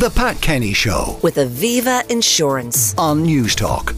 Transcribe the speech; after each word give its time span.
The 0.00 0.08
Pat 0.08 0.40
Kenny 0.40 0.72
Show 0.72 1.18
with 1.22 1.36
Aviva 1.36 2.10
Insurance. 2.10 2.94
on 2.96 3.22
Newstalk. 3.26 3.94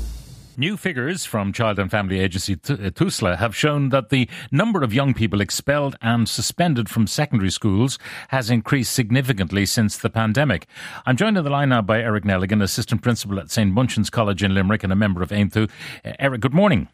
New 0.56 0.76
figures 0.76 1.24
from 1.24 1.52
Child 1.52 1.78
and 1.78 1.92
Family 1.92 2.18
Agency 2.18 2.56
T- 2.56 2.74
TUSLA 2.74 3.36
have 3.38 3.54
shown 3.54 3.90
that 3.90 4.08
the 4.08 4.28
number 4.50 4.82
of 4.82 4.92
young 4.92 5.14
people 5.14 5.40
expelled 5.40 5.94
and 6.02 6.28
suspended 6.28 6.88
from 6.88 7.06
secondary 7.06 7.52
schools 7.52 8.00
has 8.30 8.50
increased 8.50 8.92
significantly 8.92 9.64
since 9.64 9.96
the 9.96 10.10
pandemic. 10.10 10.66
I'm 11.06 11.16
joined 11.16 11.38
on 11.38 11.44
the 11.44 11.50
line 11.50 11.68
now 11.68 11.82
by 11.82 12.00
Eric 12.00 12.24
Nelligan, 12.24 12.60
Assistant 12.64 13.00
Principal 13.00 13.38
at 13.38 13.52
St 13.52 13.72
Munchin's 13.72 14.10
College 14.10 14.42
in 14.42 14.54
Limerick 14.54 14.82
and 14.82 14.92
a 14.92 14.96
member 14.96 15.22
of 15.22 15.28
Aontú. 15.30 15.70
Uh, 16.04 16.12
Eric, 16.18 16.40
good 16.40 16.52
morning. 16.54 16.88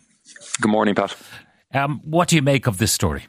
Good 0.61 0.71
morning, 0.71 0.95
Pat. 0.95 1.17
Um, 1.73 2.03
what 2.05 2.29
do 2.29 2.37
you 2.37 2.43
make 2.43 2.67
of 2.67 2.77
this 2.77 2.93
story? 2.93 3.27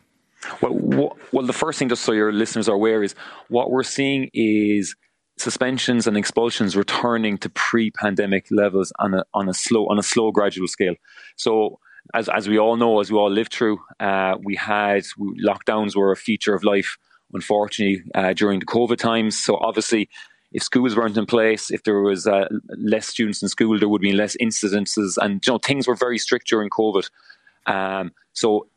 Well, 0.62 0.74
wha- 0.74 1.16
well, 1.32 1.46
the 1.46 1.54
first 1.54 1.80
thing, 1.80 1.88
just 1.88 2.04
so 2.04 2.12
your 2.12 2.34
listeners 2.34 2.68
are 2.68 2.76
aware, 2.76 3.02
is 3.02 3.16
what 3.48 3.72
we're 3.72 3.84
seeing 3.84 4.30
is 4.34 4.94
suspensions 5.40 6.06
and 6.08 6.18
expulsions 6.18 6.76
returning 6.76 7.38
to 7.40 7.50
pre-pandemic 7.50 8.46
levels 8.52 8.92
on 9.00 9.14
a 9.14 9.24
on 9.34 9.50
a 9.50 9.54
slow 9.54 9.88
on 9.88 9.98
a 9.98 10.04
slow 10.04 10.32
gradual 10.32 10.68
scale. 10.68 10.96
So. 11.36 11.80
As, 12.14 12.28
as 12.30 12.48
we 12.48 12.58
all 12.58 12.76
know, 12.76 13.02
as 13.02 13.12
we 13.12 13.18
all 13.18 13.30
lived 13.30 13.54
through, 13.54 13.78
uh, 14.00 14.36
we 14.44 14.56
had 14.56 15.04
we, 15.18 15.40
lockdowns 15.46 15.96
were 15.96 16.12
a 16.12 16.16
feature 16.16 16.56
of 16.56 16.64
life, 16.64 16.98
unfortunately, 17.34 18.02
uh, 18.16 18.34
during 18.34 18.60
the 18.62 18.66
COVID 18.66 18.98
times. 18.98 19.38
So 19.38 19.58
obviously, 19.58 20.10
if 20.52 20.64
schools 20.64 20.96
weren't 20.96 21.18
in 21.18 21.26
place, 21.26 21.70
if 21.70 21.84
there 21.84 22.02
was 22.02 22.26
uh, 22.26 22.48
less 22.78 23.08
students 23.08 23.44
in 23.44 23.50
school, 23.50 23.78
there 23.78 23.90
would 23.90 24.02
be 24.02 24.14
less 24.14 24.36
incidences, 24.42 25.18
and 25.22 25.46
you 25.46 25.54
know 25.54 25.60
things 25.60 25.88
were 25.88 25.96
very 25.96 26.18
strict 26.18 26.48
during 26.48 26.70
COVID. 26.70 27.10
Um, 27.68 28.12
so 28.34 28.68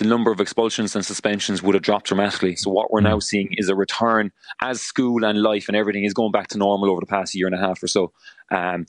the 0.00 0.06
number 0.06 0.32
of 0.32 0.40
expulsions 0.40 0.96
and 0.96 1.04
suspensions 1.04 1.62
would 1.62 1.74
have 1.74 1.82
dropped 1.82 2.06
dramatically. 2.06 2.56
So 2.56 2.70
what 2.70 2.90
we're 2.90 3.02
now 3.02 3.18
seeing 3.18 3.50
is 3.52 3.68
a 3.68 3.74
return 3.74 4.32
as 4.62 4.80
school 4.80 5.24
and 5.24 5.42
life 5.42 5.68
and 5.68 5.76
everything 5.76 6.04
is 6.04 6.14
going 6.14 6.32
back 6.32 6.48
to 6.48 6.58
normal 6.58 6.90
over 6.90 7.00
the 7.00 7.06
past 7.06 7.34
year 7.34 7.46
and 7.46 7.54
a 7.54 7.58
half 7.58 7.82
or 7.82 7.86
so. 7.86 8.10
Um, 8.50 8.86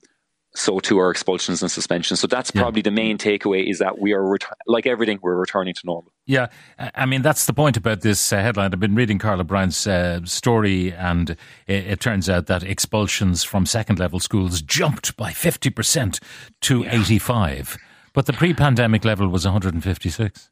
so 0.56 0.80
to 0.80 0.98
our 1.00 1.12
expulsions 1.12 1.62
and 1.62 1.70
suspensions. 1.70 2.20
So 2.22 2.28
that's 2.28 2.52
Yeah. 2.56 2.62
probably 2.62 2.82
the 2.82 2.92
main 2.92 3.18
takeaway 3.18 3.70
is 3.70 3.80
that 3.80 4.00
we 4.00 4.14
are 4.14 4.24
ret- 4.32 4.46
like 4.68 4.86
everything 4.86 5.20
we're 5.22 5.36
returning 5.36 5.74
to 5.74 5.82
normal. 5.86 6.14
Yeah, 6.26 6.48
I 6.96 7.06
mean, 7.06 7.22
that's 7.22 7.46
the 7.46 7.54
point 7.54 7.76
about 7.78 8.02
this 8.02 8.32
uh, 8.34 8.38
headline. 8.42 8.72
I've 8.74 8.80
been 8.80 8.96
reading 8.96 9.20
Carl 9.20 9.42
O'Brien's 9.42 9.86
uh, 9.88 10.22
story, 10.26 10.94
and 10.94 11.32
it, 11.68 11.86
it 11.88 12.00
turns 12.00 12.30
out 12.30 12.48
that 12.48 12.64
expulsions 12.64 13.44
from 13.44 13.66
second 13.66 14.00
level 14.00 14.20
schools 14.20 14.62
jumped 14.62 15.16
by 15.18 15.32
50% 15.32 16.20
to 16.62 16.86
85. 16.86 17.78
But 18.14 18.26
the 18.26 18.34
pre 18.34 18.54
pandemic 18.54 19.06
level 19.06 19.28
was 19.30 19.46
156. 19.46 20.50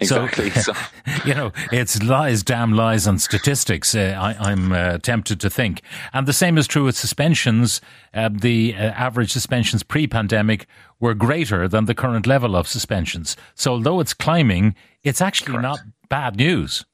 Exactly. 0.00 0.50
So, 0.50 0.72
you 1.24 1.34
know, 1.34 1.52
it's 1.72 2.02
lies, 2.02 2.42
damn 2.42 2.72
lies 2.72 3.06
and 3.06 3.20
statistics, 3.20 3.94
uh, 3.94 4.16
I, 4.18 4.50
I'm 4.50 4.72
uh, 4.72 4.98
tempted 4.98 5.40
to 5.40 5.50
think. 5.50 5.82
And 6.12 6.26
the 6.26 6.32
same 6.32 6.58
is 6.58 6.66
true 6.66 6.84
with 6.84 6.96
suspensions. 6.96 7.80
Uh, 8.12 8.30
the 8.32 8.74
uh, 8.74 8.78
average 8.78 9.32
suspensions 9.32 9.82
pre 9.82 10.06
pandemic 10.06 10.66
were 11.00 11.14
greater 11.14 11.68
than 11.68 11.84
the 11.84 11.94
current 11.94 12.26
level 12.26 12.56
of 12.56 12.66
suspensions. 12.66 13.36
So, 13.54 13.72
although 13.72 14.00
it's 14.00 14.14
climbing, 14.14 14.74
it's 15.02 15.20
actually 15.20 15.58
not 15.58 15.80
bad 16.08 16.36
news. 16.36 16.84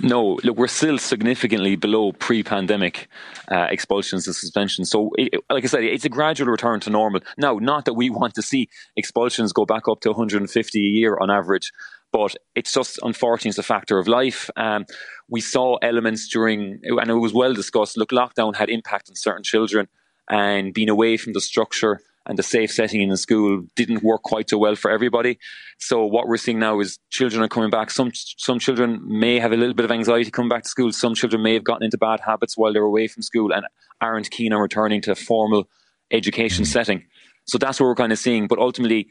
No, 0.00 0.38
look, 0.44 0.56
we're 0.56 0.68
still 0.68 0.98
significantly 0.98 1.74
below 1.74 2.12
pre-pandemic 2.12 3.08
uh, 3.50 3.66
expulsions 3.70 4.26
and 4.26 4.36
suspensions. 4.36 4.90
So, 4.90 5.10
it, 5.18 5.34
like 5.50 5.64
I 5.64 5.66
said, 5.66 5.82
it's 5.82 6.04
a 6.04 6.08
gradual 6.08 6.48
return 6.50 6.78
to 6.80 6.90
normal. 6.90 7.20
Now, 7.36 7.54
not 7.54 7.84
that 7.86 7.94
we 7.94 8.08
want 8.08 8.34
to 8.34 8.42
see 8.42 8.68
expulsions 8.96 9.52
go 9.52 9.66
back 9.66 9.88
up 9.88 10.00
to 10.00 10.10
150 10.10 10.78
a 10.78 10.82
year 10.82 11.18
on 11.20 11.30
average, 11.30 11.72
but 12.12 12.34
it's 12.54 12.72
just 12.72 12.98
unfortunately 13.02 13.50
it's 13.50 13.58
a 13.58 13.62
factor 13.62 13.98
of 13.98 14.08
life. 14.08 14.50
Um, 14.56 14.86
we 15.28 15.40
saw 15.40 15.76
elements 15.76 16.28
during, 16.28 16.80
and 16.82 17.10
it 17.10 17.14
was 17.14 17.34
well 17.34 17.54
discussed. 17.54 17.96
Look, 17.96 18.10
lockdown 18.10 18.56
had 18.56 18.70
impact 18.70 19.08
on 19.10 19.16
certain 19.16 19.42
children, 19.42 19.88
and 20.28 20.72
being 20.72 20.88
away 20.88 21.16
from 21.16 21.32
the 21.32 21.40
structure 21.40 22.00
and 22.28 22.38
the 22.38 22.42
safe 22.42 22.70
setting 22.70 23.00
in 23.00 23.08
the 23.08 23.16
school 23.16 23.62
didn't 23.74 24.02
work 24.02 24.22
quite 24.22 24.50
so 24.50 24.58
well 24.58 24.76
for 24.76 24.90
everybody. 24.90 25.38
So 25.78 26.04
what 26.04 26.28
we're 26.28 26.36
seeing 26.36 26.58
now 26.58 26.78
is 26.80 26.98
children 27.10 27.42
are 27.42 27.48
coming 27.48 27.70
back. 27.70 27.90
Some 27.90 28.12
some 28.14 28.58
children 28.58 29.00
may 29.02 29.38
have 29.38 29.52
a 29.52 29.56
little 29.56 29.74
bit 29.74 29.84
of 29.84 29.90
anxiety 29.90 30.30
coming 30.30 30.50
back 30.50 30.64
to 30.64 30.68
school. 30.68 30.92
Some 30.92 31.14
children 31.14 31.42
may 31.42 31.54
have 31.54 31.64
gotten 31.64 31.84
into 31.84 31.98
bad 31.98 32.20
habits 32.20 32.56
while 32.56 32.72
they're 32.72 32.82
away 32.82 33.08
from 33.08 33.22
school 33.22 33.52
and 33.52 33.66
aren't 34.00 34.30
keen 34.30 34.52
on 34.52 34.60
returning 34.60 35.00
to 35.02 35.12
a 35.12 35.14
formal 35.14 35.68
education 36.10 36.64
setting. 36.64 37.04
So 37.46 37.56
that's 37.56 37.80
what 37.80 37.86
we're 37.86 37.94
kind 37.94 38.12
of 38.12 38.18
seeing. 38.18 38.46
But 38.46 38.58
ultimately, 38.58 39.08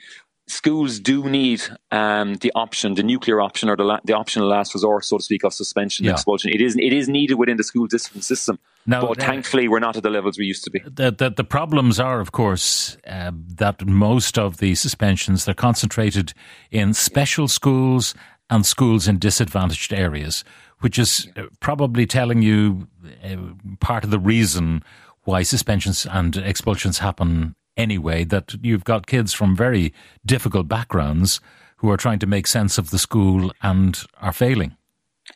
schools 0.47 0.99
do 0.99 1.29
need 1.29 1.61
um, 1.91 2.35
the 2.35 2.51
option, 2.55 2.93
the 2.95 3.03
nuclear 3.03 3.41
option, 3.41 3.69
or 3.69 3.75
the, 3.75 3.83
la- 3.83 3.99
the 4.05 4.13
option 4.13 4.41
of 4.41 4.47
last 4.47 4.73
resort, 4.73 5.05
so 5.05 5.17
to 5.17 5.23
speak, 5.23 5.43
of 5.43 5.53
suspension 5.53 6.05
Yeah. 6.05 6.11
and 6.11 6.17
expulsion. 6.17 6.51
It 6.51 6.61
is 6.61 6.75
it 6.75 6.93
is 6.93 7.07
needed 7.07 7.35
within 7.35 7.57
the 7.57 7.63
school 7.63 7.87
discipline 7.87 8.21
system. 8.21 8.57
Now, 8.85 9.01
but 9.01 9.21
uh, 9.21 9.25
thankfully, 9.25 9.67
we're 9.67 9.79
not 9.79 9.97
at 9.97 10.03
the 10.03 10.09
levels 10.09 10.37
we 10.37 10.45
used 10.45 10.63
to 10.63 10.71
be. 10.71 10.79
The, 10.79 11.11
the, 11.11 11.29
the 11.29 11.43
problems 11.43 11.99
are, 11.99 12.21
of 12.21 12.31
course, 12.31 12.97
uh, 13.05 13.31
that 13.55 13.85
most 13.85 14.37
of 14.37 14.57
the 14.57 14.75
suspensions 14.75 15.43
they're 15.43 15.53
concentrated 15.53 16.33
in 16.71 16.93
special 16.93 17.47
schools 17.49 18.15
and 18.49 18.65
schools 18.65 19.07
in 19.07 19.19
disadvantaged 19.19 19.91
areas, 19.91 20.45
which 20.79 20.97
is 20.97 21.27
uh, 21.35 21.43
probably 21.59 22.05
telling 22.05 22.41
you 22.41 22.87
uh, 23.25 23.35
part 23.81 24.05
of 24.05 24.09
the 24.09 24.19
reason 24.19 24.81
why 25.23 25.43
suspensions 25.43 26.07
and 26.09 26.37
expulsions 26.37 26.99
happen 26.99 27.55
anyway. 27.77 28.23
That 28.23 28.55
you've 28.61 28.83
got 28.83 29.07
kids 29.07 29.33
from 29.33 29.55
very 29.55 29.93
difficult 30.25 30.67
backgrounds 30.67 31.39
who 31.77 31.89
are 31.89 31.97
trying 31.97 32.19
to 32.19 32.27
make 32.27 32.47
sense 32.47 32.77
of 32.77 32.89
the 32.89 32.97
school 32.97 33.51
and 33.61 34.03
are 34.19 34.33
failing. 34.33 34.75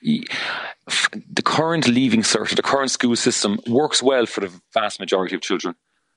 the 0.02 1.44
current 1.44 1.88
leaving 1.88 2.22
cert, 2.22 2.56
the 2.56 2.62
current 2.62 2.92
school 2.92 3.16
system 3.16 3.60
works 3.68 4.02
well 4.02 4.26
for 4.26 4.42
the 4.42 4.52
vast 4.74 5.00
majority 5.00 5.36
of 5.36 5.42
children. 5.42 5.76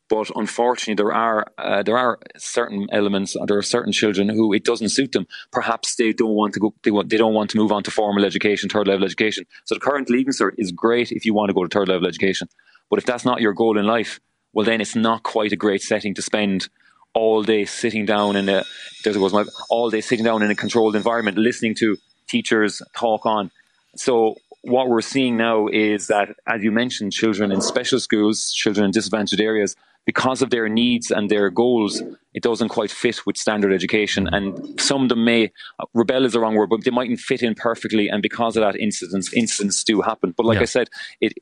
But 0.09 0.31
unfortunately, 0.37 1.03
there 1.03 1.13
are 1.15 1.47
uh, 1.57 1.83
there 1.83 1.97
are 1.97 2.19
certain 2.37 2.87
elements. 2.93 3.37
There 3.47 3.57
are 3.57 3.63
certain 3.63 3.93
children 3.93 4.29
who 4.29 4.53
it 4.53 4.65
doesn't 4.65 4.91
suit 4.91 5.13
them. 5.13 5.27
Perhaps 5.51 5.97
they 5.97 6.13
don't 6.13 6.35
want 6.35 6.53
to 6.55 6.61
go. 6.61 6.75
They 6.83 6.91
want. 6.91 7.09
They 7.09 7.17
don't 7.17 7.33
want 7.33 7.51
to 7.51 7.57
move 7.57 7.73
on 7.73 7.83
to 7.85 7.91
formal 7.91 8.25
education, 8.25 8.69
third 8.69 8.87
level 8.87 9.05
education. 9.05 9.47
So 9.65 9.75
the 9.75 9.81
current 9.81 10.11
leaving 10.11 10.35
cert 10.35 10.53
is 10.59 10.73
great 10.73 11.11
if 11.11 11.25
you 11.25 11.33
want 11.33 11.49
to 11.49 11.55
go 11.55 11.63
to 11.65 11.69
third 11.69 11.89
level 11.89 12.07
education. 12.07 12.49
But 12.91 12.99
if 12.99 13.07
that's 13.07 13.25
not 13.25 13.41
your 13.41 13.55
goal 13.55 13.79
in 13.79 13.87
life, 13.87 14.21
well, 14.55 14.65
then 14.65 14.81
it's 14.81 14.95
not 14.95 15.23
quite 15.23 15.53
a 15.53 15.57
great 15.57 15.83
setting 15.83 16.15
to 16.15 16.23
spend 16.23 16.69
all 17.13 17.43
day 17.43 17.65
sitting 17.65 18.07
down 18.07 18.37
in 18.37 18.49
a. 18.49 18.65
There 19.03 19.13
my 19.33 19.45
all 19.69 19.91
day 19.91 20.01
sitting 20.01 20.25
down 20.25 20.43
in 20.43 20.51
a 20.51 20.55
controlled 20.55 20.97
environment, 20.97 21.37
listening 21.37 21.75
to 21.77 21.99
teachers 22.29 22.81
talk 22.97 23.27
on. 23.27 23.51
So 23.97 24.37
what 24.65 24.89
we're 24.89 25.01
seeing 25.01 25.37
now 25.37 25.69
is 25.69 26.07
that, 26.09 26.31
as 26.47 26.63
you 26.63 26.73
mentioned, 26.73 27.13
children 27.13 27.53
in 27.53 27.61
special 27.61 28.01
schools, 28.01 28.53
children 28.53 28.87
in 28.87 28.91
disadvantaged 28.91 29.41
areas, 29.41 29.77
because 30.07 30.43
of 30.43 30.51
their 30.51 30.69
needs 30.69 31.11
and 31.11 31.31
their 31.31 31.49
goals, 31.49 32.03
it 32.35 32.43
doesn't 32.43 32.69
quite 32.69 32.91
fit 32.91 33.25
with 33.25 33.39
standard 33.39 33.73
education. 33.73 34.29
And 34.31 34.79
some 34.79 35.05
of 35.05 35.09
them 35.09 35.25
may 35.25 35.51
rebel 35.95 36.27
is 36.27 36.35
the 36.35 36.41
wrong 36.41 36.55
word, 36.55 36.69
but 36.69 36.85
they 36.85 36.91
mightn't 36.91 37.21
fit 37.21 37.43
in 37.43 37.55
perfectly. 37.55 38.09
And 38.09 38.23
because 38.23 38.57
of 38.57 38.63
that, 38.63 38.79
incidents 38.79 39.33
incidents 39.33 39.83
do 39.83 40.03
happen. 40.03 40.35
But 40.37 40.45
like 40.45 40.57
Yeah. 40.57 40.63
I 40.63 40.67
said, 40.67 40.91
it, 41.21 41.33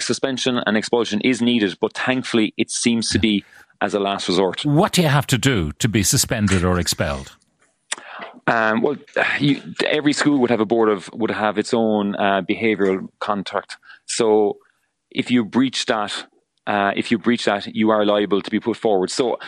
suspension 0.00 0.60
and 0.66 0.76
expulsion 0.76 1.20
is 1.22 1.40
needed, 1.40 1.78
but 1.80 1.94
thankfully, 1.94 2.52
it 2.58 2.70
seems 2.70 3.08
to 3.10 3.18
be 3.18 3.44
as 3.80 3.94
a 3.94 4.00
last 4.00 4.28
resort. 4.28 4.64
What 4.64 4.92
do 4.92 5.02
you 5.02 5.08
have 5.08 5.26
to 5.28 5.38
do 5.38 5.72
to 5.72 5.88
be 5.88 6.02
suspended 6.02 6.62
or 6.64 6.78
expelled? 6.78 7.36
Um, 8.46 8.82
well, 8.82 8.96
you, 9.40 9.62
every 9.86 10.12
school 10.12 10.38
would 10.38 10.50
have 10.50 10.60
a 10.60 10.66
board 10.66 10.88
of 10.88 11.10
would 11.12 11.30
have 11.30 11.56
its 11.58 11.72
own 11.72 12.14
uh, 12.16 12.42
behavioural 12.42 13.08
contract. 13.18 13.76
So 14.06 14.58
if 15.10 15.30
you 15.30 15.44
breach 15.44 15.86
that, 15.86 16.26
uh, 16.66 16.92
if 16.94 17.10
you 17.10 17.18
breach 17.18 17.46
that, 17.46 17.74
you 17.74 17.90
are 17.90 18.04
liable 18.04 18.42
to 18.42 18.50
be 18.50 18.60
put 18.60 18.76
forward. 18.76 19.10
So 19.10 19.38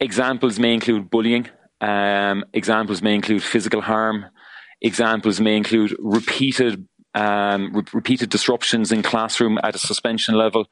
examples 0.00 0.58
may 0.58 0.72
include 0.74 1.10
bullying. 1.10 1.48
Um, 1.80 2.44
examples 2.52 3.02
may 3.02 3.14
include 3.14 3.42
physical 3.42 3.80
harm. 3.82 4.26
Examples 4.80 5.40
may 5.40 5.56
include 5.56 5.94
repeated 5.98 6.86
um, 7.14 7.72
re- 7.74 7.84
repeated 7.92 8.30
disruptions 8.30 8.90
in 8.92 9.02
classroom 9.02 9.58
at 9.62 9.74
a 9.74 9.78
suspension 9.78 10.34
level. 10.34 10.66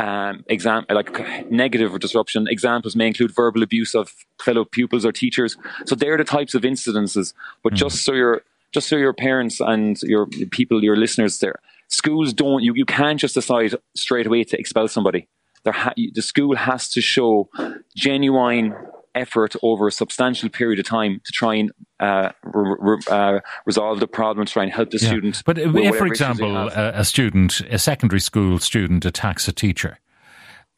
Um, 0.00 0.44
exam- 0.46 0.86
like 0.88 1.50
negative 1.50 1.98
disruption. 2.00 2.46
Examples 2.48 2.96
may 2.96 3.06
include 3.06 3.34
verbal 3.34 3.62
abuse 3.62 3.94
of 3.94 4.14
fellow 4.40 4.64
pupils 4.64 5.04
or 5.04 5.12
teachers. 5.12 5.58
So 5.84 5.94
they're 5.94 6.16
the 6.16 6.24
types 6.24 6.54
of 6.54 6.62
incidences. 6.62 7.34
But 7.62 7.74
just 7.74 8.02
so 8.04 8.12
your 8.14 8.42
just 8.72 8.88
so 8.88 8.96
your 8.96 9.12
parents 9.12 9.60
and 9.60 10.00
your 10.02 10.26
people, 10.26 10.82
your 10.82 10.96
listeners 10.96 11.40
there, 11.40 11.56
schools 11.88 12.32
don't. 12.32 12.62
You, 12.62 12.72
you 12.74 12.86
can't 12.86 13.20
just 13.20 13.34
decide 13.34 13.74
straight 13.94 14.26
away 14.26 14.44
to 14.44 14.58
expel 14.58 14.88
somebody. 14.88 15.28
Ha- 15.66 15.92
the 15.96 16.22
school 16.22 16.56
has 16.56 16.88
to 16.90 17.02
show 17.02 17.50
genuine 17.94 18.74
effort 19.14 19.54
over 19.62 19.88
a 19.88 19.92
substantial 19.92 20.48
period 20.48 20.78
of 20.78 20.86
time 20.86 21.20
to 21.24 21.32
try 21.32 21.54
and 21.54 21.72
uh, 21.98 22.30
re- 22.44 22.76
re- 22.78 22.98
uh, 23.10 23.40
resolve 23.66 24.00
the 24.00 24.06
problem, 24.06 24.46
try 24.46 24.62
and 24.62 24.72
help 24.72 24.90
the 24.90 24.98
student. 24.98 25.42
But 25.44 25.58
if, 25.58 25.72
with 25.72 25.74
for 25.74 25.78
whatever 25.80 26.06
issues 26.06 26.18
they 26.18 26.24
example, 26.24 26.56
a, 26.56 26.92
a 27.00 27.04
student, 27.04 27.60
a 27.70 27.78
secondary 27.78 28.20
school 28.20 28.58
student, 28.58 29.04
attacks 29.04 29.48
a 29.48 29.52
teacher, 29.52 29.98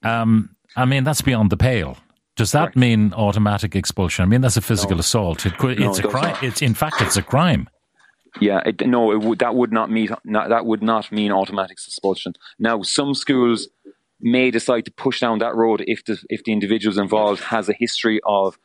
um, 0.03 0.57
I 0.77 0.85
mean 0.85 1.05
that's 1.05 1.21
beyond 1.23 1.51
the 1.51 1.57
pale. 1.57 1.97
Does 2.35 2.53
that 2.53 2.61
Correct. 2.61 2.77
mean 2.77 3.13
automatic 3.15 3.77
expulsion? 3.77 4.23
I 4.23 4.27
mean 4.27 4.41
that's 4.41 4.57
a 4.57 4.63
physical 4.63 4.99
assault. 4.99 5.45
It 5.45 5.59
could, 5.59 5.79
No, 5.79 5.91
it's 5.91 5.99
it 5.99 6.07
a 6.07 6.09
crime. 6.09 6.33
not. 6.33 6.43
It's 6.43 6.63
in 6.63 6.75
fact 6.75 7.01
it's 7.01 7.17
a 7.17 7.23
crime. 7.23 7.69
Yeah, 8.41 8.63
it, 8.65 8.87
no, 8.87 9.13
it 9.13 9.21
would, 9.21 9.41
that 9.41 9.55
would 9.55 9.73
not 9.73 9.91
mean 9.91 10.09
not, 10.25 10.49
that 10.49 10.65
would 10.65 10.83
not 10.83 11.13
mean 11.13 11.31
automatic 11.33 11.73
expulsion. 11.73 12.33
Now, 12.59 12.81
some 12.81 13.13
schools 13.15 13.69
may 14.23 14.51
decide 14.51 14.85
to 14.85 14.93
push 14.93 15.21
down 15.21 15.39
that 15.41 15.55
road 15.55 15.85
if 15.87 16.05
the 16.05 16.23
if 16.31 16.45
the 16.45 16.53
individuals 16.53 16.97
involved 16.97 17.43
has 17.45 17.69
a 17.69 17.73
history 17.73 18.21
of 18.25 18.57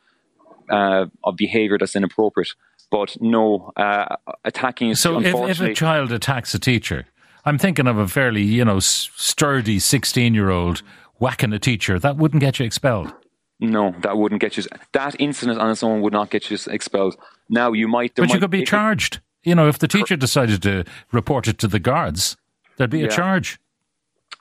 uh, 0.70 1.06
of 1.24 1.36
behaviour 1.36 1.76
that's 1.78 1.96
inappropriate. 1.96 2.50
But 2.90 3.16
no, 3.20 3.72
uh, 3.76 4.16
attacking. 4.44 4.94
So, 4.94 5.20
if, 5.20 5.34
if 5.34 5.60
a 5.60 5.74
child 5.74 6.10
attacks 6.10 6.54
a 6.54 6.58
teacher, 6.58 7.04
I'm 7.44 7.58
thinking 7.58 7.86
of 7.86 7.98
a 7.98 8.08
fairly 8.08 8.42
you 8.42 8.64
know 8.64 8.78
sturdy 8.78 9.78
16 9.78 10.32
year 10.34 10.50
old 10.50 10.82
whacking 11.18 11.52
a 11.52 11.58
teacher. 11.58 11.98
That 11.98 12.16
wouldn't 12.16 12.40
get 12.40 12.58
you 12.58 12.64
expelled. 12.64 13.12
No, 13.60 13.94
that 14.02 14.16
wouldn't 14.16 14.40
get 14.40 14.56
you. 14.56 14.64
That 14.92 15.16
incident 15.18 15.58
on 15.58 15.70
its 15.70 15.82
own 15.82 16.00
would 16.02 16.12
not 16.12 16.30
get 16.30 16.50
you 16.50 16.56
expelled. 16.68 17.16
Now 17.48 17.72
you 17.72 17.88
might, 17.88 18.14
but 18.14 18.28
might, 18.28 18.34
you 18.34 18.40
could 18.40 18.50
be 18.50 18.64
charged. 18.64 19.20
You 19.42 19.54
know, 19.54 19.68
if 19.68 19.78
the 19.78 19.88
teacher 19.88 20.16
decided 20.16 20.62
to 20.62 20.84
report 21.12 21.48
it 21.48 21.58
to 21.58 21.68
the 21.68 21.78
guards, 21.78 22.36
there'd 22.76 22.90
be 22.90 23.00
yeah. 23.00 23.06
a 23.06 23.10
charge. 23.10 23.58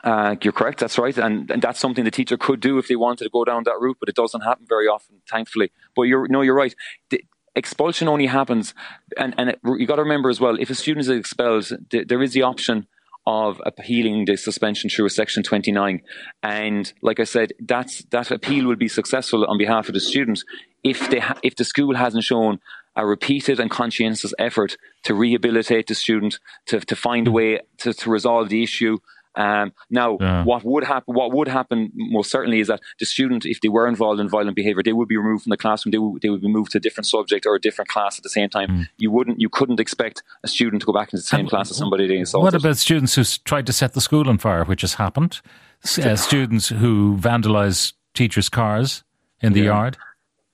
Uh, 0.04 0.36
you're 0.44 0.54
correct. 0.54 0.80
That's 0.80 0.98
right, 0.98 1.18
and 1.18 1.50
and 1.50 1.62
that's 1.62 1.80
something 1.80 2.04
the 2.04 2.12
teacher 2.12 2.38
could 2.38 2.60
do 2.60 2.78
if 2.78 2.88
they 2.88 2.96
wanted 2.96 3.24
to 3.24 3.30
go 3.30 3.44
down 3.44 3.64
that 3.64 3.80
route, 3.80 3.98
but 4.00 4.10
it 4.10 4.16
doesn't 4.16 4.42
happen 4.42 4.66
very 4.70 4.88
often, 4.88 5.22
thankfully. 5.30 5.72
But 5.96 6.04
you're 6.04 6.28
no, 6.28 6.42
you're 6.42 6.56
right. 6.56 6.76
The, 7.10 7.24
expulsion 7.56 8.08
only 8.08 8.28
happens, 8.28 8.74
and 9.18 9.34
and 9.38 9.56
you 9.66 9.88
got 9.88 9.96
to 9.96 10.04
remember 10.04 10.30
as 10.30 10.40
well. 10.40 10.56
If 10.60 10.70
a 10.70 10.76
student 10.76 11.02
is 11.02 11.10
expelled, 11.10 11.72
th- 11.90 12.08
there 12.08 12.22
is 12.22 12.34
the 12.34 12.44
option 12.44 12.88
of 13.26 13.62
appealing 13.66 14.24
the 14.26 14.38
suspension 14.38 14.90
through 14.90 15.06
a 15.06 15.10
section 15.10 15.44
29 15.44 16.02
and 16.44 16.94
like 17.02 17.20
i 17.20 17.26
said 17.26 17.52
that's 17.60 18.06
that 18.06 18.32
appeal 18.32 18.66
will 18.66 18.78
be 18.78 18.88
successful 18.88 19.46
on 19.48 19.58
behalf 19.58 19.90
of 19.90 19.94
the 19.94 20.00
students 20.00 20.46
if 20.82 21.10
they 21.10 21.20
ha- 21.20 21.38
if 21.44 21.54
the 21.58 21.66
school 21.66 21.94
hasn't 21.94 22.24
shown 22.24 22.58
a 22.96 23.06
repeated 23.06 23.60
and 23.60 23.70
conscientious 23.70 24.34
effort 24.40 24.78
to 25.04 25.14
rehabilitate 25.14 25.88
the 25.88 25.94
student 25.94 26.40
to, 26.66 26.80
to 26.80 26.96
find 26.96 27.28
a 27.28 27.32
way 27.32 27.60
to, 27.78 27.94
to 27.94 28.10
resolve 28.10 28.48
the 28.48 28.64
issue 28.64 28.98
um, 29.38 29.72
now, 29.92 30.18
yeah. 30.19 30.44
what 30.44 30.63
would 30.66 30.84
happen? 30.84 31.13
What 31.13 31.31
would 31.31 31.48
happen 31.48 31.92
most 31.94 32.31
certainly 32.31 32.60
is 32.60 32.68
that 32.68 32.81
the 33.00 33.06
student, 33.06 33.45
if 33.45 33.62
they 33.62 33.69
were 33.69 33.88
involved 33.88 34.19
in 34.19 34.28
violent 34.28 34.56
behaviour, 34.56 34.81
they 34.84 34.94
would 34.94 35.07
be 35.07 35.16
removed 35.16 35.44
from 35.44 35.51
the 35.51 35.57
classroom. 35.57 35.92
They 35.92 36.00
would, 36.00 36.22
they 36.24 36.30
would 36.30 36.42
be 36.42 36.48
moved 36.48 36.72
to 36.72 36.80
a 36.80 36.81
different 36.81 37.06
subject 37.06 37.45
or 37.45 37.54
a 37.54 37.62
different 37.62 37.88
class 37.88 38.18
at 38.18 38.24
the 38.24 38.30
same 38.30 38.50
time. 38.50 38.69
Mm. 38.69 38.88
You 38.98 39.12
wouldn't, 39.12 39.39
you 39.39 39.48
couldn't 39.48 39.80
expect 39.80 40.24
a 40.44 40.48
student 40.48 40.81
to 40.81 40.88
go 40.88 40.94
back 40.94 41.10
into 41.10 41.18
the 41.18 41.28
same 41.28 41.42
and 41.42 41.50
class 41.50 41.69
as 41.69 41.78
somebody 41.78 42.07
they 42.07 42.19
assaulted. 42.19 42.54
What 42.54 42.60
about 42.60 42.78
students 42.78 43.13
who 43.13 43.24
tried 43.45 43.68
to 43.68 43.74
set 43.74 43.94
the 43.94 44.01
school 44.01 44.28
on 44.28 44.39
fire, 44.39 44.66
which 44.66 44.81
has 44.81 44.95
happened? 44.95 45.40
Uh, 45.83 46.16
students 46.16 46.69
who 46.69 47.16
vandalise 47.18 47.94
teachers' 48.16 48.50
cars 48.50 49.04
in 49.40 49.54
the 49.54 49.60
yeah. 49.60 49.66
yard 49.66 49.98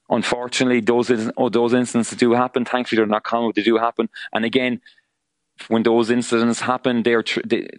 unfortunately, 0.10 0.80
those 0.80 1.10
oh, 1.38 1.50
those 1.50 1.74
incidents 1.74 2.12
do 2.12 2.34
happen. 2.34 2.66
Thankfully, 2.66 2.98
they're 2.98 3.08
not 3.08 3.24
common, 3.24 3.50
but 3.50 3.56
they 3.56 3.64
do 3.64 3.78
happen. 3.78 4.10
And 4.32 4.46
again, 4.46 4.80
when 5.70 5.84
those 5.84 6.10
incidents 6.10 6.62
happen, 6.62 7.04
they, 7.04 7.16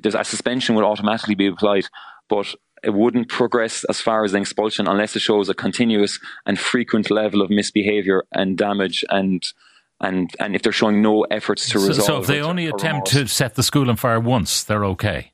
there's 0.00 0.14
a 0.14 0.25
suspension 0.25 0.75
would 0.75 0.84
automatically 0.84 1.34
be 1.34 1.46
applied, 1.46 1.86
but 2.28 2.54
it 2.82 2.92
wouldn't 2.92 3.28
progress 3.28 3.84
as 3.84 4.00
far 4.00 4.25
as 4.25 4.34
an 4.34 4.42
expulsion 4.42 4.86
unless 4.86 5.16
it 5.16 5.20
shows 5.20 5.48
a 5.48 5.54
continuous 5.54 6.19
and 6.46 6.58
frequent 6.58 7.10
level 7.10 7.40
of 7.40 7.50
misbehaviour 7.50 8.25
and 8.32 8.58
damage 8.58 9.04
and 9.08 9.52
and 10.00 10.34
and 10.38 10.54
if 10.54 10.62
they're 10.62 10.72
showing 10.72 11.00
no 11.00 11.22
efforts 11.22 11.69
to 11.70 11.78
resolve. 11.78 11.96
So, 11.96 12.02
so 12.02 12.20
if 12.20 12.26
they 12.26 12.42
only 12.42 12.66
attempt 12.66 13.08
to 13.08 13.26
set 13.26 13.54
the 13.54 13.62
school 13.62 13.88
on 13.88 13.96
fire 13.96 14.20
once, 14.20 14.64
they're 14.64 14.84
okay. 14.86 15.32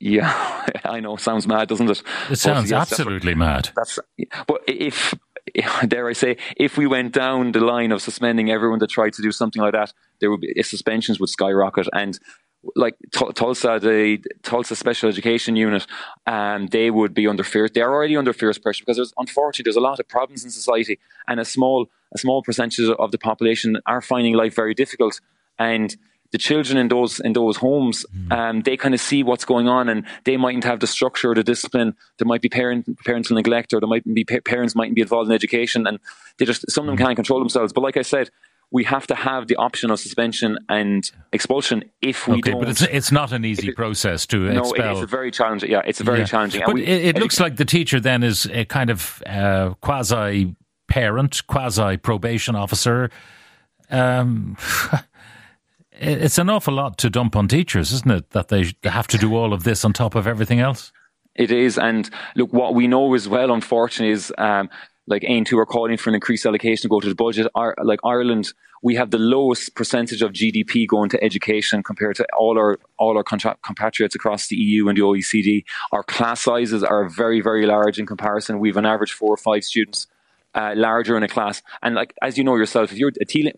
Yeah, 0.00 0.64
I 0.84 1.00
know. 1.00 1.16
Sounds 1.16 1.46
mad, 1.46 1.68
doesn't 1.68 1.88
it? 1.88 2.02
It 2.30 2.36
sounds 2.36 2.70
yes, 2.70 2.90
absolutely 2.90 3.34
that's, 3.34 3.38
mad. 3.38 3.70
That's 3.76 3.98
but 4.46 4.62
if 4.66 5.14
dare 5.88 6.08
I 6.08 6.12
say, 6.12 6.36
if 6.56 6.76
we 6.76 6.86
went 6.86 7.12
down 7.12 7.52
the 7.52 7.60
line 7.60 7.92
of 7.92 8.02
suspending 8.02 8.50
everyone 8.50 8.78
that 8.80 8.90
tried 8.90 9.12
to 9.14 9.22
do 9.22 9.32
something 9.32 9.62
like 9.62 9.72
that, 9.72 9.92
there 10.20 10.30
would 10.30 10.40
be 10.40 10.62
suspensions 10.62 11.20
would 11.20 11.30
skyrocket. 11.30 11.88
And 11.92 12.18
like 12.74 12.96
Tusla, 13.14 13.80
the 13.80 14.18
Tusla 14.42 14.76
Special 14.76 15.08
Education 15.08 15.56
Unit, 15.56 15.86
um, 16.26 16.66
they 16.68 16.90
would 16.90 17.14
be 17.14 17.26
under 17.26 17.44
fear. 17.44 17.68
They're 17.68 17.92
already 17.92 18.16
under 18.16 18.32
fierce 18.32 18.58
pressure 18.58 18.82
because 18.82 18.96
there's 18.96 19.12
unfortunately 19.16 19.68
there's 19.68 19.76
a 19.76 19.80
lot 19.80 20.00
of 20.00 20.08
problems 20.08 20.44
in 20.44 20.50
society, 20.50 20.98
and 21.28 21.38
a 21.38 21.44
small 21.44 21.86
a 22.14 22.18
small 22.18 22.42
percentage 22.42 22.88
of 22.88 23.12
the 23.12 23.18
population 23.18 23.78
are 23.86 24.00
finding 24.00 24.34
life 24.34 24.54
very 24.54 24.74
difficult. 24.74 25.20
And 25.58 25.96
the 26.32 26.38
children 26.38 26.76
in 26.76 26.88
those 26.88 27.20
in 27.20 27.32
those 27.32 27.56
homes, 27.56 28.04
mm. 28.14 28.32
um, 28.32 28.62
they 28.62 28.76
kind 28.76 28.94
of 28.94 29.00
see 29.00 29.22
what's 29.22 29.44
going 29.44 29.68
on, 29.68 29.88
and 29.88 30.04
they 30.24 30.36
mightn't 30.36 30.64
have 30.64 30.80
the 30.80 30.86
structure 30.86 31.30
or 31.30 31.34
the 31.34 31.44
discipline. 31.44 31.94
There 32.18 32.26
might 32.26 32.42
be 32.42 32.48
parent 32.48 32.98
parental 33.04 33.36
neglect, 33.36 33.72
or 33.72 33.80
there 33.80 33.88
might 33.88 34.04
be 34.04 34.24
parents 34.24 34.74
mightn't 34.74 34.96
be 34.96 35.02
involved 35.02 35.30
in 35.30 35.34
education, 35.34 35.86
and 35.86 35.98
they 36.38 36.44
just 36.44 36.70
some 36.70 36.84
of 36.84 36.86
them 36.88 36.96
mm. 36.96 37.06
can't 37.06 37.16
control 37.16 37.38
themselves. 37.38 37.72
But 37.72 37.82
like 37.82 37.96
I 37.96 38.02
said, 38.02 38.30
we 38.70 38.84
have 38.84 39.06
to 39.06 39.14
have 39.14 39.46
the 39.46 39.56
option 39.56 39.90
of 39.90 40.00
suspension 40.00 40.58
and 40.68 41.10
expulsion 41.32 41.84
if 42.02 42.26
we 42.26 42.38
okay, 42.38 42.50
don't. 42.50 42.60
But 42.60 42.70
it's, 42.70 42.82
it's 42.82 43.12
not 43.12 43.32
an 43.32 43.44
easy 43.44 43.68
it, 43.68 43.76
process 43.76 44.26
to 44.26 44.38
no, 44.38 44.60
expel. 44.60 44.86
No, 44.86 44.92
it's 44.92 45.02
a 45.02 45.06
very 45.06 45.30
challenging. 45.30 45.70
Yeah, 45.70 45.82
it's 45.86 46.00
a 46.00 46.04
very 46.04 46.20
yeah. 46.20 46.24
challenging. 46.24 46.62
But 46.66 46.74
we, 46.74 46.84
it, 46.84 47.16
it 47.16 47.18
looks 47.18 47.38
like 47.38 47.56
the 47.56 47.64
teacher 47.64 48.00
then 48.00 48.22
is 48.22 48.46
a 48.46 48.64
kind 48.64 48.90
of 48.90 49.22
uh, 49.24 49.74
quasi 49.80 50.56
parent, 50.88 51.46
quasi 51.46 51.96
probation 51.96 52.56
officer. 52.56 53.10
Um, 53.90 54.56
it's 55.92 56.38
an 56.38 56.50
awful 56.50 56.74
lot 56.74 56.98
to 56.98 57.10
dump 57.10 57.36
on 57.36 57.46
teachers, 57.46 57.92
isn't 57.92 58.10
it? 58.10 58.30
That 58.30 58.48
they 58.48 58.72
have 58.84 59.06
to 59.08 59.18
do 59.18 59.36
all 59.36 59.52
of 59.52 59.62
this 59.62 59.84
on 59.84 59.92
top 59.92 60.14
of 60.14 60.26
everything 60.26 60.58
else. 60.58 60.92
It 61.36 61.50
is, 61.50 61.78
and 61.78 62.08
look, 62.34 62.52
what 62.52 62.74
we 62.74 62.88
know 62.88 63.14
as 63.14 63.28
well, 63.28 63.52
unfortunately, 63.52 64.12
is 64.12 64.32
um, 64.38 64.70
like 65.06 65.22
Aontú 65.22 65.58
are 65.58 65.66
calling 65.66 65.96
for 65.96 66.10
an 66.10 66.14
increased 66.14 66.46
allocation 66.46 66.82
to 66.82 66.88
go 66.88 67.00
to 67.00 67.08
the 67.08 67.14
budget. 67.14 67.46
Our, 67.54 67.74
like 67.82 68.00
Ireland, 68.04 68.52
we 68.82 68.94
have 68.96 69.10
the 69.10 69.18
lowest 69.18 69.74
percentage 69.74 70.22
of 70.22 70.32
GDP 70.32 70.86
going 70.86 71.08
to 71.10 71.22
education 71.22 71.82
compared 71.82 72.16
to 72.16 72.26
all 72.36 72.58
our 72.58 72.78
all 72.98 73.16
our 73.16 73.24
compatriots 73.24 74.14
across 74.14 74.48
the 74.48 74.56
EU 74.56 74.88
and 74.88 74.96
the 74.96 75.02
OECD. 75.02 75.64
Our 75.92 76.02
class 76.02 76.40
sizes 76.40 76.82
are 76.82 77.08
very 77.08 77.40
very 77.40 77.66
large 77.66 77.98
in 77.98 78.06
comparison. 78.06 78.58
We 78.58 78.68
have 78.68 78.76
an 78.76 78.86
average 78.86 79.12
four 79.12 79.32
or 79.32 79.38
five 79.38 79.64
students 79.64 80.06
uh, 80.56 80.72
larger 80.74 81.16
in 81.16 81.22
a 81.22 81.28
class. 81.28 81.62
And 81.82 81.94
like 81.94 82.14
as 82.22 82.38
you 82.38 82.42
know 82.42 82.56
yourself, 82.56 82.90
if 82.90 82.98
you're 82.98 83.12
a 83.20 83.24
teen, 83.24 83.52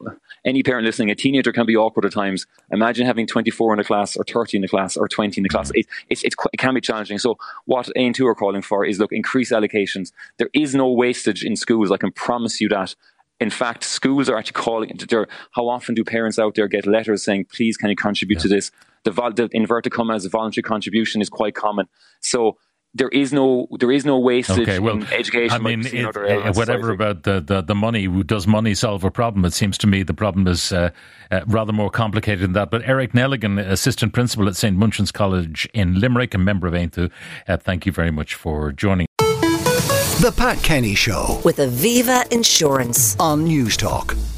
any 0.45 0.63
parent 0.63 0.85
listening, 0.85 1.11
a 1.11 1.15
teenager 1.15 1.53
can 1.53 1.65
be 1.65 1.77
awkward 1.77 2.05
at 2.05 2.13
times. 2.13 2.47
Imagine 2.73 3.07
having 3.07 3.27
24 3.27 3.75
in 3.75 3.79
a 3.79 3.85
class, 3.85 4.17
or 4.17 4.25
30 4.25 4.59
in 4.59 4.65
a 4.65 4.69
class, 4.69 4.97
or 4.97 5.09
20 5.09 5.41
in 5.41 5.47
a 5.47 5.49
class. 5.49 5.71
It, 5.75 5.87
it, 6.11 6.25
it, 6.25 6.35
it 6.53 6.57
can 6.57 6.75
be 6.75 6.81
challenging. 6.81 7.19
So 7.19 7.39
what 7.67 7.89
Aontú 7.97 8.27
are 8.27 8.35
calling 8.35 8.63
for 8.63 8.85
is 8.85 8.99
look, 8.99 9.13
increase 9.13 9.53
allocations. 9.53 10.13
There 10.39 10.51
is 10.53 10.75
no 10.75 10.91
wastage 10.91 11.45
in 11.45 11.55
schools. 11.55 11.93
I 11.93 11.97
can 11.97 12.13
promise 12.13 12.61
you 12.61 12.69
that. 12.71 12.97
In 13.41 13.51
fact, 13.51 13.85
schools 13.85 14.29
are 14.29 14.37
actually 14.37 14.61
calling. 14.61 14.99
How 15.53 15.69
often 15.69 15.95
do 15.95 16.03
parents 16.03 16.41
out 16.41 16.57
there 16.57 16.67
get 16.67 16.89
letters 16.89 17.23
saying, 17.23 17.47
"Please, 17.55 17.77
can 17.77 17.89
you 17.89 17.95
contribute 17.95 18.39
yeah. 18.39 18.43
to 18.43 18.49
this?" 18.49 18.73
The, 19.05 19.13
the 19.13 19.49
inverted 19.53 19.93
commas 19.93 20.27
voluntary 20.27 20.65
contribution 20.65 21.23
is 21.23 21.29
quite 21.29 21.55
common. 21.55 21.87
So 22.19 22.59
there 22.99 23.09
is 23.09 23.33
no 23.33 23.67
there 23.79 23.91
is 23.91 24.05
no 24.05 24.19
wastage 24.19 24.61
okay, 24.61 24.79
well, 24.79 24.97
in 24.97 25.05
education. 25.13 25.55
I 25.55 25.59
mean, 25.59 25.87
it, 25.87 26.17
uh, 26.17 26.53
whatever 26.53 26.91
about 26.91 27.23
the, 27.23 27.41
the, 27.41 27.63
the 27.63 27.75
money, 27.75 28.07
does 28.25 28.47
money 28.47 28.75
solve 28.75 29.05
a 29.05 29.11
problem? 29.11 29.45
It 29.45 29.55
seems 29.55 29.79
to 29.79 29.87
me 29.87 30.03
the 30.03 30.15
problem 30.15 30.47
is 30.47 30.73
uh, 30.73 30.91
uh, 31.31 31.41
rather 31.47 31.73
more 31.73 31.91
complicated 31.91 32.41
than 32.41 32.53
that. 32.53 32.71
But 32.71 32.83
Eric 32.87 33.13
Nelligan, 33.13 33.59
assistant 33.59 34.13
principal 34.13 34.49
at 34.49 34.57
St 34.57 34.77
Munchin's 34.77 35.13
College 35.13 35.69
in 35.73 36.01
Limerick, 36.01 36.35
a 36.35 36.39
member 36.39 36.67
of 36.67 36.75
Aontú, 36.75 37.11
uh, 37.47 37.57
thank 37.57 37.87
you 37.87 37.93
very 37.93 38.11
much 38.11 38.35
for 38.35 38.73
joining. 38.73 39.07
The 39.19 40.35
Pat 40.37 40.61
Kenny 40.63 40.97
Show 40.97 41.41
with 41.45 41.59
Aviva 41.59 42.31
Insurance 42.33 43.17
on 43.21 43.47
Newstalk. 43.47 44.38